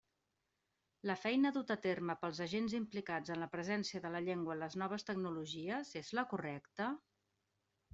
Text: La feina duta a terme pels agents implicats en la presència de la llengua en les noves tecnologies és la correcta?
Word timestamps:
La 1.09 1.15
feina 1.23 1.51
duta 1.57 1.77
a 1.81 1.81
terme 1.83 2.15
pels 2.23 2.41
agents 2.47 2.75
implicats 2.79 3.35
en 3.37 3.45
la 3.45 3.51
presència 3.55 4.05
de 4.09 4.15
la 4.17 4.25
llengua 4.31 4.59
en 4.59 4.63
les 4.67 4.83
noves 4.85 5.09
tecnologies 5.13 5.97
és 6.05 6.15
la 6.21 6.29
correcta? 6.37 6.95